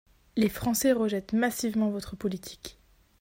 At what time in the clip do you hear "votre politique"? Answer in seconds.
1.91-2.79